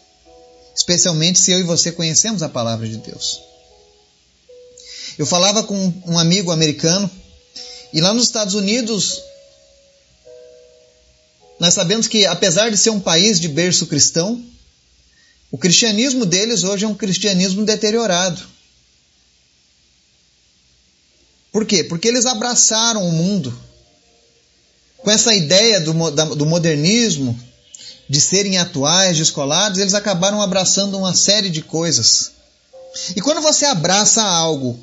especialmente 0.74 1.38
se 1.38 1.52
eu 1.52 1.60
e 1.60 1.62
você 1.62 1.92
conhecemos 1.92 2.42
a 2.42 2.48
palavra 2.48 2.88
de 2.88 2.96
Deus. 2.96 3.40
Eu 5.16 5.26
falava 5.26 5.62
com 5.62 5.92
um 6.06 6.18
amigo 6.18 6.50
americano 6.50 7.10
e 7.92 8.00
lá 8.00 8.12
nos 8.12 8.24
Estados 8.24 8.54
Unidos, 8.54 9.22
nós 11.60 11.72
sabemos 11.74 12.08
que, 12.08 12.26
apesar 12.26 12.70
de 12.70 12.76
ser 12.76 12.90
um 12.90 12.98
país 12.98 13.38
de 13.38 13.48
berço 13.48 13.86
cristão, 13.86 14.44
o 15.50 15.56
cristianismo 15.56 16.26
deles 16.26 16.64
hoje 16.64 16.84
é 16.84 16.88
um 16.88 16.94
cristianismo 16.94 17.64
deteriorado. 17.64 18.42
Por 21.52 21.64
quê? 21.64 21.84
Porque 21.84 22.08
eles 22.08 22.26
abraçaram 22.26 23.06
o 23.06 23.12
mundo 23.12 23.56
com 24.98 25.10
essa 25.10 25.32
ideia 25.32 25.80
do, 25.80 25.92
do 26.34 26.44
modernismo, 26.44 27.38
de 28.08 28.20
serem 28.20 28.58
atuais, 28.58 29.16
descolados, 29.16 29.78
eles 29.78 29.94
acabaram 29.94 30.42
abraçando 30.42 30.98
uma 30.98 31.14
série 31.14 31.50
de 31.50 31.62
coisas. 31.62 32.32
E 33.16 33.20
quando 33.20 33.40
você 33.40 33.64
abraça 33.64 34.22
algo 34.22 34.78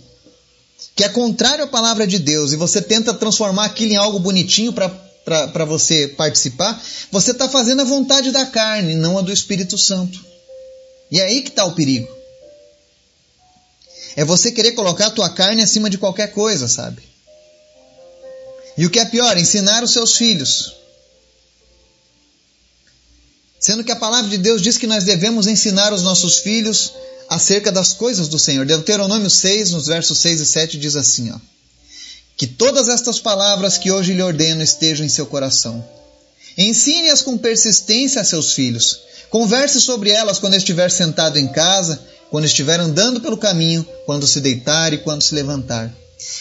que 0.96 1.04
é 1.04 1.10
contrário 1.10 1.63
à 1.63 1.68
palavra 1.68 2.06
de 2.06 2.20
Deus 2.20 2.51
e 2.51 2.58
você 2.58 2.82
tenta 2.82 3.13
transformar 3.13 3.66
aquilo 3.66 3.94
em 3.94 3.96
algo 3.96 4.20
bonitinho 4.20 4.74
para 4.74 5.66
você 5.66 6.08
participar, 6.08 6.82
você 7.12 7.32
está 7.32 7.48
fazendo 7.48 7.82
a 7.82 7.86
vontade 7.86 8.32
da 8.32 8.46
carne, 8.46 8.96
não 8.96 9.18
a 9.18 9.22
do 9.22 9.32
Espírito 9.32 9.78
Santo. 9.78 10.20
E 11.10 11.20
é 11.20 11.24
aí 11.25 11.42
que 11.42 11.50
está 11.50 11.66
o 11.66 11.74
perigo. 11.74 12.10
É 14.16 14.25
você 14.25 14.51
querer 14.51 14.74
colocar 14.74 15.08
a 15.08 15.12
tua 15.12 15.30
carne 15.30 15.62
acima 15.62 15.90
de 15.90 15.98
qualquer 15.98 16.34
coisa, 16.34 16.68
sabe? 16.68 17.01
E 18.78 18.86
o 18.86 18.90
que 18.90 19.00
é 19.00 19.06
pior, 19.06 19.38
ensinar 19.38 19.84
os 19.84 19.92
seus 19.92 20.18
filhos. 20.18 20.81
Sendo 23.62 23.84
que 23.84 23.91
a 23.91 23.96
palavra 23.96 24.27
de 24.27 24.39
Deus 24.39 24.60
diz 24.60 24.80
que 24.80 24.88
nós 24.88 25.03
devemos 25.03 25.46
ensinar 25.46 25.94
os 25.94 26.01
nossos 26.01 26.39
filhos 26.39 26.94
acerca 27.30 27.72
das 27.72 27.94
coisas 27.94 28.27
do 28.27 28.39
Senhor. 28.39 28.65
Deuteronômio 28.65 29.30
6, 29.30 29.70
nos 29.70 29.86
versos 29.86 30.18
6 30.18 30.41
e 30.41 30.46
7, 30.48 30.80
diz 30.80 30.96
assim: 30.96 31.30
ó, 31.30 31.38
Que 32.36 32.48
todas 32.48 32.89
estas 32.89 33.20
palavras 33.20 33.77
que 33.77 33.91
hoje 33.91 34.13
lhe 34.13 34.22
ordeno 34.24 34.63
estejam 34.63 35.06
em 35.06 35.10
seu 35.10 35.27
coração. 35.27 35.86
Ensine-as 36.58 37.22
com 37.22 37.38
persistência 37.38 38.20
a 38.20 38.25
seus 38.25 38.53
filhos. 38.53 39.00
Converse 39.30 39.80
sobre 39.80 40.10
elas 40.10 40.39
quando 40.39 40.56
estiver 40.56 40.89
sentado 40.89 41.38
em 41.38 41.48
casa, 41.48 42.01
quando 42.32 42.46
estiver 42.46 42.80
andando 42.80 43.22
pelo 43.22 43.38
caminho, 43.38 43.88
quando 44.08 44.25
se 44.25 44.41
deitar 44.41 44.91
e 44.91 44.98
quando 44.98 45.22
se 45.22 45.36
levantar. 45.36 45.94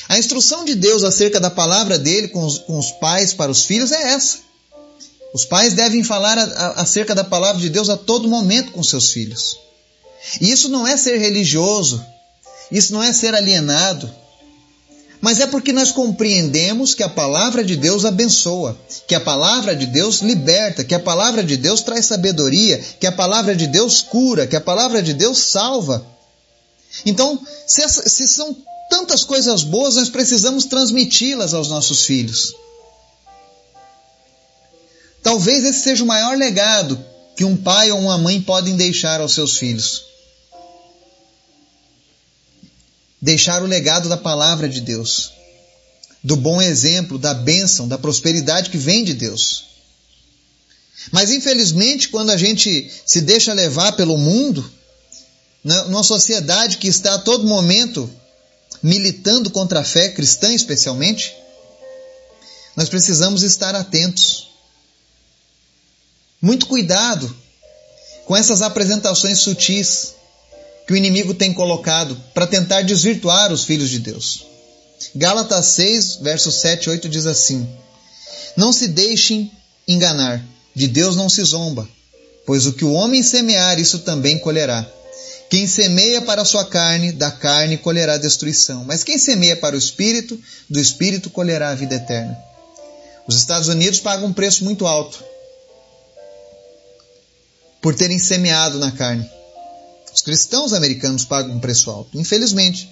A 0.09 0.19
instrução 0.19 0.65
de 0.65 0.75
Deus 0.75 1.05
acerca 1.05 1.39
da 1.39 1.51
palavra 1.51 1.99
dele 1.99 2.29
com 2.29 2.45
os, 2.45 2.59
com 2.59 2.79
os 2.79 2.91
pais 2.93 3.35
para 3.35 3.51
os 3.51 3.67
filhos 3.67 3.93
é 3.93 4.13
essa. 4.13 4.50
Os 5.33 5.45
pais 5.45 5.75
devem 5.75 6.03
falar 6.03 6.37
a, 6.39 6.43
a, 6.43 6.69
acerca 6.83 7.15
da 7.15 7.25
palavra 7.25 7.61
de 7.61 7.69
Deus 7.69 7.89
a 7.89 7.97
todo 7.97 8.29
momento 8.29 8.73
com 8.73 8.83
seus 8.83 9.13
filhos. 9.13 9.57
E 10.41 10.51
isso 10.51 10.69
não 10.69 10.87
é 10.87 10.97
ser 10.97 11.19
religioso, 11.19 12.05
isso 12.71 12.93
não 12.93 13.03
é 13.03 13.13
ser 13.13 13.35
alienado, 13.35 14.13
mas 15.21 15.39
é 15.39 15.47
porque 15.47 15.73
nós 15.73 15.93
compreendemos 15.93 16.95
que 16.95 17.03
a 17.03 17.09
palavra 17.09 17.63
de 17.63 17.77
Deus 17.77 18.05
abençoa, 18.05 18.79
que 19.07 19.15
a 19.15 19.21
palavra 19.21 19.77
de 19.77 19.87
Deus 19.87 20.21
liberta, 20.21 20.83
que 20.83 20.95
a 20.95 21.01
palavra 21.01 21.45
de 21.45 21.57
Deus 21.59 21.83
traz 21.83 22.07
sabedoria, 22.07 22.79
que 22.99 23.07
a 23.07 23.13
palavra 23.13 23.55
de 23.55 23.67
Deus 23.67 24.01
cura, 24.01 24.47
que 24.47 24.57
a 24.57 24.61
palavra 24.61 25.03
de 25.03 25.13
Deus 25.13 25.39
salva. 25.39 26.05
Então, 27.05 27.39
se, 27.67 27.87
se 27.89 28.27
são 28.27 28.57
tantas 28.89 29.23
coisas 29.23 29.63
boas, 29.63 29.97
nós 29.97 30.09
precisamos 30.09 30.65
transmiti-las 30.65 31.53
aos 31.53 31.69
nossos 31.69 32.07
filhos. 32.07 32.55
Talvez 35.23 35.65
esse 35.65 35.81
seja 35.81 36.03
o 36.03 36.07
maior 36.07 36.37
legado 36.37 37.03
que 37.37 37.45
um 37.45 37.57
pai 37.57 37.91
ou 37.91 37.99
uma 37.99 38.19
mãe 38.19 38.41
podem 38.41 38.77
deixar 38.77 39.21
aos 39.21 39.35
seus 39.35 39.57
filhos. 39.57 40.05
Deixar 43.21 43.63
o 43.63 43.67
legado 43.67 44.09
da 44.09 44.17
palavra 44.17 44.69
de 44.69 44.81
Deus, 44.81 45.33
do 46.25 46.37
bom 46.37 46.61
exemplo, 46.61 47.19
da 47.19 47.35
bênção, 47.35 47.87
da 47.87 47.99
prosperidade 47.99 48.71
que 48.71 48.79
vem 48.79 49.05
de 49.05 49.15
Deus. 49.15 49.65
Mas 51.11 51.31
infelizmente, 51.31 52.09
quando 52.09 52.31
a 52.31 52.37
gente 52.37 52.91
se 53.07 53.21
deixa 53.21 53.53
levar 53.53 53.93
pelo 53.93 54.19
mundo, 54.19 54.71
né, 55.65 55.83
numa 55.85 56.03
sociedade 56.03 56.79
que 56.79 56.89
está 56.89 57.15
a 57.15 57.19
todo 57.19 57.47
momento 57.47 58.11
militando 58.83 59.51
contra 59.51 59.81
a 59.81 59.85
fé 59.85 60.11
cristã, 60.11 60.53
especialmente, 60.55 61.35
nós 62.77 62.89
precisamos 62.89 63.43
estar 63.43 63.75
atentos. 63.75 64.50
Muito 66.43 66.67
cuidado 66.67 67.37
com 68.25 68.35
essas 68.35 68.63
apresentações 68.63 69.41
sutis 69.41 70.15
que 70.87 70.95
o 70.95 70.97
inimigo 70.97 71.35
tem 71.35 71.53
colocado 71.53 72.17
para 72.33 72.47
tentar 72.47 72.81
desvirtuar 72.81 73.53
os 73.53 73.65
filhos 73.65 73.91
de 73.91 73.99
Deus. 73.99 74.47
Gálatas 75.15 75.67
6, 75.67 76.17
versos 76.17 76.55
7 76.61 76.87
e 76.87 76.91
8 76.91 77.09
diz 77.11 77.27
assim: 77.27 77.69
Não 78.57 78.73
se 78.73 78.89
deixem 78.89 79.53
enganar, 79.87 80.43
de 80.75 80.89
Deus 80.89 81.15
não 81.15 81.29
se 81.29 81.43
zomba, 81.45 81.87
pois 82.47 82.65
o 82.67 82.73
que 82.73 82.87
o 82.87 82.93
homem 82.93 83.23
semear, 83.23 83.79
isso 83.79 83.99
também 83.99 84.39
colherá. 84.39 84.87
Quem 85.51 85.67
semeia 85.67 86.23
para 86.23 86.41
a 86.43 86.45
sua 86.47 86.65
carne, 86.65 87.13
da 87.13 87.31
carne 87.31 87.77
colherá 87.77 88.17
destruição, 88.17 88.85
mas 88.85 89.05
quem 89.05 89.19
semeia 89.19 89.57
para 89.57 89.75
o 89.75 89.79
espírito, 89.79 90.41
do 90.71 90.81
espírito 90.81 91.29
colherá 91.29 91.71
a 91.71 91.75
vida 91.75 91.97
eterna. 91.97 92.39
Os 93.27 93.37
Estados 93.37 93.69
Unidos 93.69 94.01
pagam 94.01 94.29
um 94.29 94.33
preço 94.33 94.65
muito 94.65 94.87
alto 94.87 95.30
por 97.81 97.95
terem 97.95 98.19
semeado 98.19 98.79
na 98.79 98.93
carne. 98.93 99.29
Os 100.15 100.23
cristãos 100.23 100.73
americanos 100.73 101.25
pagam 101.25 101.55
um 101.55 101.61
preço 101.61 101.91
alto, 101.91 102.19
infelizmente. 102.19 102.91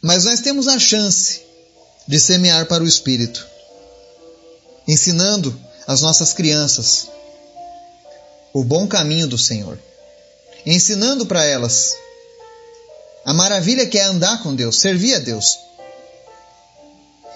Mas 0.00 0.24
nós 0.24 0.40
temos 0.40 0.68
a 0.68 0.78
chance 0.78 1.42
de 2.06 2.18
semear 2.20 2.66
para 2.66 2.82
o 2.82 2.86
espírito, 2.86 3.46
ensinando 4.86 5.58
as 5.86 6.00
nossas 6.00 6.32
crianças 6.32 7.08
o 8.52 8.62
bom 8.62 8.86
caminho 8.86 9.26
do 9.26 9.38
Senhor 9.38 9.78
ensinando 10.66 11.26
para 11.26 11.44
elas 11.44 11.94
a 13.24 13.32
maravilha 13.32 13.86
que 13.86 13.98
é 13.98 14.04
andar 14.04 14.42
com 14.42 14.54
Deus, 14.54 14.78
servir 14.80 15.14
a 15.14 15.18
Deus. 15.18 15.58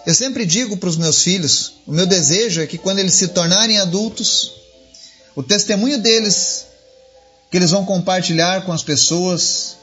Eu 0.07 0.15
sempre 0.15 0.47
digo 0.47 0.77
para 0.77 0.89
os 0.89 0.97
meus 0.97 1.23
filhos: 1.23 1.75
o 1.87 1.93
meu 1.93 2.07
desejo 2.07 2.61
é 2.61 2.67
que 2.67 2.79
quando 2.79 2.99
eles 2.99 3.15
se 3.15 3.29
tornarem 3.29 3.79
adultos, 3.79 4.53
o 5.39 5.43
testemunho 5.45 5.99
deles, 6.01 6.67
que 7.49 7.57
eles 7.57 7.71
vão 7.71 7.85
compartilhar 7.85 8.67
com 8.67 8.73
as 8.73 8.83
pessoas, 8.83 9.77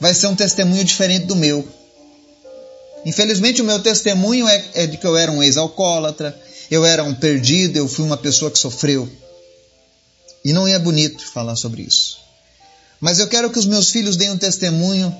vai 0.00 0.14
ser 0.14 0.28
um 0.28 0.34
testemunho 0.34 0.82
diferente 0.82 1.26
do 1.26 1.36
meu. 1.36 1.68
Infelizmente, 3.04 3.60
o 3.60 3.66
meu 3.66 3.82
testemunho 3.82 4.48
é, 4.48 4.64
é 4.72 4.86
de 4.86 4.96
que 4.96 5.06
eu 5.06 5.14
era 5.14 5.30
um 5.30 5.42
ex-alcoólatra, 5.42 6.34
eu 6.70 6.86
era 6.86 7.04
um 7.04 7.14
perdido, 7.14 7.76
eu 7.76 7.86
fui 7.86 8.02
uma 8.02 8.16
pessoa 8.16 8.50
que 8.50 8.58
sofreu. 8.58 9.06
E 10.42 10.54
não 10.54 10.66
é 10.66 10.78
bonito 10.78 11.22
falar 11.22 11.56
sobre 11.56 11.82
isso. 11.82 12.16
Mas 12.98 13.18
eu 13.18 13.28
quero 13.28 13.50
que 13.50 13.58
os 13.58 13.66
meus 13.66 13.90
filhos 13.90 14.16
deem 14.16 14.30
um 14.30 14.38
testemunho 14.38 15.14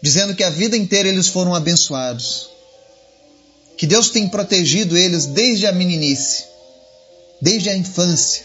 dizendo 0.00 0.32
que 0.32 0.44
a 0.44 0.50
vida 0.50 0.76
inteira 0.76 1.08
eles 1.08 1.26
foram 1.26 1.56
abençoados. 1.56 2.50
Que 3.76 3.84
Deus 3.84 4.10
tem 4.10 4.28
protegido 4.28 4.96
eles 4.96 5.26
desde 5.26 5.66
a 5.66 5.72
meninice, 5.72 6.54
desde 7.40 7.68
a 7.68 7.76
infância. 7.76 8.44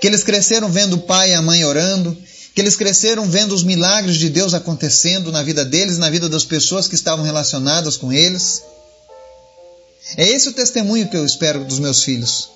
Que 0.00 0.06
eles 0.06 0.24
cresceram 0.24 0.70
vendo 0.70 0.94
o 0.94 1.00
pai 1.02 1.30
e 1.30 1.34
a 1.34 1.42
mãe 1.42 1.64
orando, 1.64 2.16
que 2.54 2.60
eles 2.60 2.76
cresceram 2.76 3.28
vendo 3.28 3.54
os 3.54 3.64
milagres 3.64 4.16
de 4.16 4.30
Deus 4.30 4.54
acontecendo 4.54 5.32
na 5.32 5.42
vida 5.42 5.64
deles, 5.64 5.98
na 5.98 6.08
vida 6.08 6.28
das 6.28 6.44
pessoas 6.44 6.86
que 6.86 6.94
estavam 6.94 7.24
relacionadas 7.24 7.96
com 7.96 8.12
eles. 8.12 8.62
É 10.16 10.28
esse 10.28 10.48
o 10.48 10.52
testemunho 10.52 11.08
que 11.08 11.16
eu 11.16 11.24
espero 11.24 11.64
dos 11.64 11.78
meus 11.78 12.02
filhos. 12.02 12.50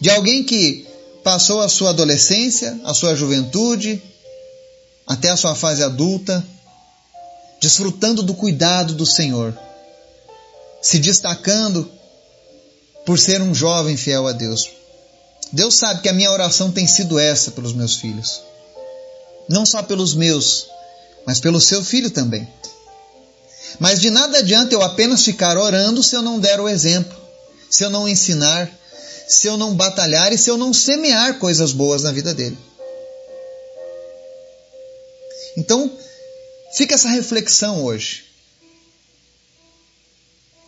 De 0.00 0.10
alguém 0.10 0.42
que 0.42 0.86
passou 1.22 1.60
a 1.60 1.68
sua 1.68 1.90
adolescência, 1.90 2.80
a 2.84 2.94
sua 2.94 3.14
juventude, 3.14 4.02
até 5.06 5.30
a 5.30 5.36
sua 5.36 5.54
fase 5.54 5.82
adulta, 5.82 6.44
desfrutando 7.60 8.22
do 8.22 8.34
cuidado 8.34 8.94
do 8.94 9.06
Senhor, 9.06 9.56
se 10.80 10.98
destacando 10.98 11.90
por 13.08 13.18
ser 13.18 13.40
um 13.40 13.54
jovem 13.54 13.96
fiel 13.96 14.26
a 14.26 14.32
Deus. 14.32 14.68
Deus 15.50 15.76
sabe 15.76 16.02
que 16.02 16.10
a 16.10 16.12
minha 16.12 16.30
oração 16.30 16.70
tem 16.70 16.86
sido 16.86 17.18
essa 17.18 17.50
pelos 17.50 17.72
meus 17.72 17.96
filhos. 17.96 18.42
Não 19.48 19.64
só 19.64 19.82
pelos 19.82 20.14
meus, 20.14 20.66
mas 21.24 21.40
pelo 21.40 21.58
seu 21.58 21.82
filho 21.82 22.10
também. 22.10 22.46
Mas 23.80 23.98
de 23.98 24.10
nada 24.10 24.36
adianta 24.36 24.74
eu 24.74 24.82
apenas 24.82 25.24
ficar 25.24 25.56
orando 25.56 26.02
se 26.02 26.14
eu 26.14 26.20
não 26.20 26.38
der 26.38 26.60
o 26.60 26.68
exemplo, 26.68 27.16
se 27.70 27.82
eu 27.82 27.88
não 27.88 28.06
ensinar, 28.06 28.70
se 29.26 29.46
eu 29.46 29.56
não 29.56 29.74
batalhar 29.74 30.30
e 30.30 30.36
se 30.36 30.50
eu 30.50 30.58
não 30.58 30.74
semear 30.74 31.38
coisas 31.38 31.72
boas 31.72 32.02
na 32.02 32.12
vida 32.12 32.34
dele. 32.34 32.58
Então, 35.56 35.90
fica 36.76 36.94
essa 36.94 37.08
reflexão 37.08 37.82
hoje 37.82 38.26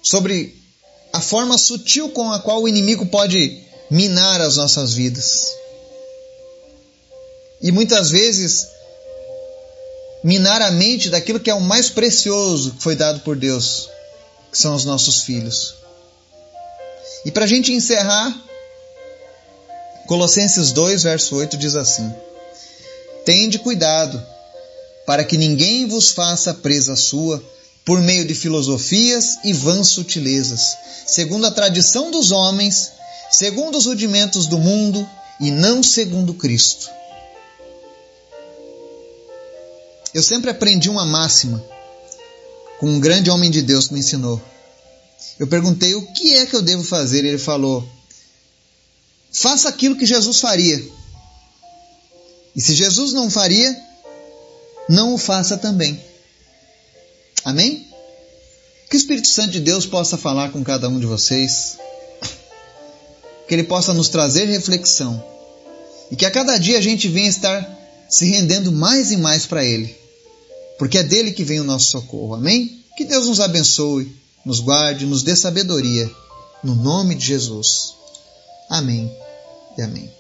sobre 0.03 0.60
a 1.13 1.21
forma 1.21 1.59
sutil 1.59 2.11
com 2.11 2.31
a 2.31 2.41
qual 2.41 2.63
o 2.63 2.69
inimigo 2.69 3.07
pode 3.07 3.61
minar 3.91 4.41
as 4.41 4.57
nossas 4.57 4.93
vidas. 4.93 5.53
E 7.61 7.73
muitas 7.73 8.11
vezes 8.11 8.69
minar 10.23 10.63
a 10.63 10.71
mente 10.71 11.09
daquilo 11.09 11.41
que 11.41 11.51
é 11.51 11.55
o 11.55 11.61
mais 11.61 11.91
precioso 11.91 12.73
que 12.73 12.83
foi 12.83 12.95
dado 12.95 13.21
por 13.21 13.37
Deus, 13.37 13.89
que 14.51 14.59
são 14.59 14.75
os 14.75 14.85
nossos 14.85 15.23
filhos. 15.23 15.75
E 17.25 17.31
para 17.31 17.45
a 17.45 17.49
gente 17.49 17.73
encerrar, 17.73 18.35
Colossenses 20.07 20.73
2, 20.73 21.03
verso 21.03 21.37
8 21.37 21.57
diz 21.57 21.75
assim: 21.75 22.13
Tende 23.25 23.59
cuidado, 23.59 24.21
para 25.07 25.25
que 25.25 25.37
ninguém 25.37 25.87
vos 25.87 26.11
faça 26.11 26.55
presa 26.55 26.97
sua 26.97 27.43
por 27.91 28.01
meio 28.01 28.25
de 28.25 28.37
filosofias 28.37 29.41
e 29.43 29.53
vãs 29.53 29.89
sutilezas, 29.89 30.77
segundo 31.09 31.45
a 31.45 31.51
tradição 31.51 32.09
dos 32.09 32.31
homens, 32.31 32.93
segundo 33.33 33.77
os 33.77 33.87
rudimentos 33.87 34.47
do 34.47 34.61
mundo 34.61 35.05
e 35.41 35.51
não 35.51 35.83
segundo 35.83 36.33
Cristo. 36.33 36.89
Eu 40.15 40.23
sempre 40.23 40.51
aprendi 40.51 40.89
uma 40.89 41.05
máxima 41.05 41.61
com 42.79 42.89
um 42.89 43.01
grande 43.01 43.29
homem 43.29 43.51
de 43.51 43.61
Deus 43.61 43.89
que 43.89 43.95
me 43.95 43.99
ensinou. 43.99 44.41
Eu 45.37 45.49
perguntei 45.49 45.97
o 45.97 46.13
que 46.13 46.37
é 46.37 46.47
que 46.47 46.55
eu 46.55 46.63
devo 46.63 46.85
fazer, 46.85 47.25
ele 47.25 47.39
falou: 47.39 47.85
faça 49.33 49.69
aquilo 49.69 49.97
que 49.97 50.07
Jesus 50.07 50.39
faria. 50.39 50.81
E 52.55 52.61
se 52.61 52.73
Jesus 52.73 53.13
não 53.13 53.29
faria, 53.29 53.77
não 54.89 55.13
o 55.13 55.19
faça 55.19 55.59
também. 55.59 56.10
Amém? 57.51 57.87
Que 58.89 58.97
o 58.97 58.99
Espírito 58.99 59.29
Santo 59.29 59.51
de 59.51 59.61
Deus 59.61 59.87
possa 59.87 60.17
falar 60.17 60.51
com 60.51 60.63
cada 60.65 60.89
um 60.89 60.99
de 60.99 61.07
vocês, 61.07 61.79
que 63.47 63.55
ele 63.55 63.65
possa 63.65 63.93
nos 63.93 64.09
trazer 64.09 64.47
reflexão 64.47 65.23
e 66.11 66.17
que 66.17 66.25
a 66.25 66.31
cada 66.31 66.59
dia 66.59 66.79
a 66.79 66.81
gente 66.81 67.09
venha 67.09 67.29
estar 67.29 67.79
se 68.09 68.25
rendendo 68.25 68.73
mais 68.73 69.13
e 69.13 69.17
mais 69.17 69.47
para 69.47 69.65
Ele, 69.65 69.97
porque 70.79 70.99
é 70.99 71.03
dele 71.03 71.33
que 71.33 71.45
vem 71.45 71.61
o 71.61 71.65
nosso 71.65 71.91
socorro. 71.91 72.35
Amém? 72.35 72.83
Que 72.97 73.05
Deus 73.05 73.29
nos 73.29 73.41
abençoe, 73.41 74.13
nos 74.45 74.61
guarde, 74.61 75.07
nos 75.07 75.23
dê 75.23 75.37
sabedoria, 75.37 76.11
no 76.63 76.75
nome 76.75 77.15
de 77.15 77.27
Jesus. 77.27 77.95
Amém 78.69 79.11
e 79.79 79.83
amém. 79.83 80.20